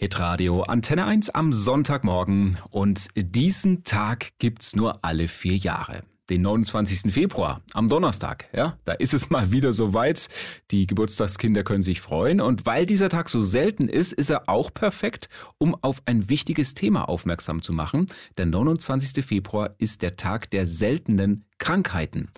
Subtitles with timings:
[0.00, 6.04] Hitradio Antenne 1 am Sonntagmorgen und diesen Tag gibt's nur alle vier Jahre.
[6.30, 7.12] Den 29.
[7.12, 10.28] Februar, am Donnerstag, ja, da ist es mal wieder soweit.
[10.70, 14.72] Die Geburtstagskinder können sich freuen und weil dieser Tag so selten ist, ist er auch
[14.72, 18.06] perfekt, um auf ein wichtiges Thema aufmerksam zu machen.
[18.36, 19.24] Der 29.
[19.24, 22.28] Februar ist der Tag der seltenen Krankheiten.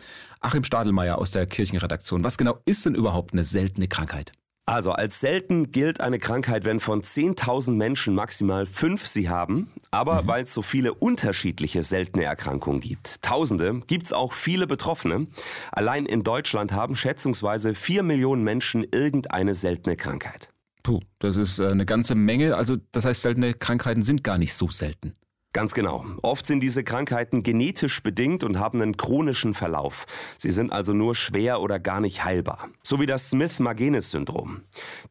[0.40, 4.32] Achim Stadelmeier aus der Kirchenredaktion, was genau ist denn überhaupt eine seltene Krankheit?
[4.71, 9.68] Also als selten gilt eine Krankheit, wenn von 10.000 Menschen maximal fünf sie haben.
[9.90, 10.29] Aber mhm.
[10.29, 15.27] weil es so viele unterschiedliche seltene Erkrankungen gibt, Tausende, gibt es auch viele Betroffene.
[15.72, 20.50] Allein in Deutschland haben schätzungsweise vier Millionen Menschen irgendeine seltene Krankheit.
[20.85, 22.55] Puh, das ist äh, eine ganze Menge.
[22.55, 25.16] Also das heißt, seltene Krankheiten sind gar nicht so selten.
[25.53, 26.04] Ganz genau.
[26.22, 30.07] Oft sind diese Krankheiten genetisch bedingt und haben einen chronischen Verlauf.
[30.39, 32.69] Sie sind also nur schwer oder gar nicht heilbar.
[32.84, 34.61] So wie das Smith-Magenis-Syndrom.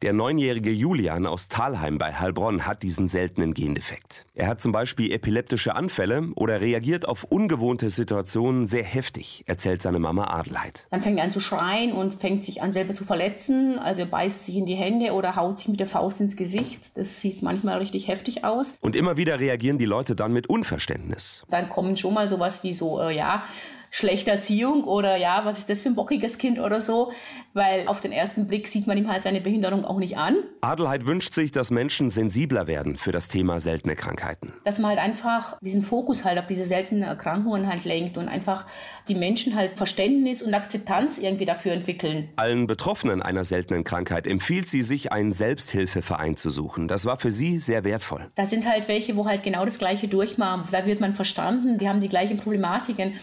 [0.00, 4.24] Der neunjährige Julian aus Talheim bei Heilbronn hat diesen seltenen Gendefekt.
[4.34, 9.98] Er hat zum Beispiel epileptische Anfälle oder reagiert auf ungewohnte Situationen sehr heftig, erzählt seine
[9.98, 10.86] Mama Adelheid.
[10.90, 13.78] Dann fängt er an zu schreien und fängt sich an selber zu verletzen.
[13.78, 16.96] Also er beißt sich in die Hände oder haut sich mit der Faust ins Gesicht.
[16.96, 18.78] Das sieht manchmal richtig heftig aus.
[18.80, 21.44] Und immer wieder reagieren die Leute dann mit Unverständnis.
[21.50, 23.44] Dann kommen schon mal sowas wie so, äh, ja,
[23.90, 27.12] schlechte Erziehung oder ja, was ist das für ein bockiges Kind oder so,
[27.52, 30.36] weil auf den ersten Blick sieht man ihm halt seine Behinderung auch nicht an.
[30.60, 34.52] Adelheid wünscht sich, dass Menschen sensibler werden für das Thema seltene Krankheiten.
[34.64, 38.66] Dass man halt einfach diesen Fokus halt auf diese seltenen Erkrankungen halt lenkt und einfach
[39.08, 42.28] die Menschen halt Verständnis und Akzeptanz irgendwie dafür entwickeln.
[42.36, 46.86] Allen Betroffenen einer seltenen Krankheit empfiehlt sie sich, einen Selbsthilfeverein zu suchen.
[46.86, 48.30] Das war für sie sehr wertvoll.
[48.36, 50.68] Da sind halt welche, wo halt genau das Gleiche durchmachen.
[50.70, 53.14] Da wird man verstanden, die haben die gleichen Problematiken.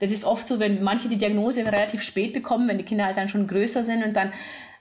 [0.00, 3.16] Das ist oft so, wenn manche die Diagnose relativ spät bekommen, wenn die Kinder halt
[3.16, 4.32] dann schon größer sind und dann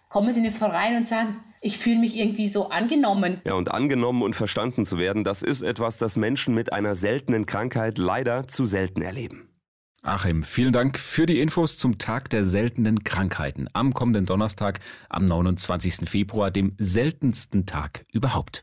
[0.08, 3.42] kommen sie in den Verein und sagen, ich fühle mich irgendwie so angenommen.
[3.45, 7.45] Ja, und angenommen und verstanden zu werden, das ist etwas, das Menschen mit einer seltenen
[7.45, 9.50] Krankheit leider zu selten erleben.
[10.02, 14.79] Achim, vielen Dank für die Infos zum Tag der seltenen Krankheiten am kommenden Donnerstag,
[15.09, 16.09] am 29.
[16.09, 18.62] Februar, dem seltensten Tag überhaupt.